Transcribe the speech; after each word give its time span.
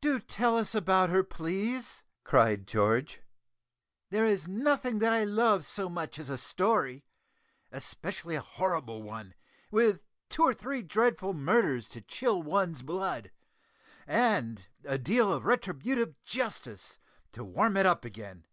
"Do 0.00 0.18
tell 0.18 0.56
us 0.56 0.74
about 0.74 1.08
her, 1.10 1.22
please," 1.22 2.02
cried 2.24 2.66
George. 2.66 3.20
"There 4.10 4.24
is 4.24 4.48
nothing 4.48 4.98
that 4.98 5.12
I 5.12 5.22
love 5.22 5.64
so 5.64 5.88
much 5.88 6.18
as 6.18 6.28
a 6.28 6.36
story 6.36 7.04
especially 7.70 8.34
a 8.34 8.40
horrible 8.40 9.04
one, 9.04 9.34
with 9.70 10.00
two 10.28 10.42
or 10.42 10.52
three 10.52 10.82
dreadful 10.82 11.32
murders 11.32 11.88
to 11.90 12.00
chill 12.00 12.42
one's 12.42 12.82
blood, 12.82 13.30
and 14.04 14.66
a 14.84 14.98
deal 14.98 15.32
of 15.32 15.46
retributive 15.46 16.20
justice 16.24 16.98
to 17.30 17.44
warm 17.44 17.76
it 17.76 17.86
up 17.86 18.04
again. 18.04 18.46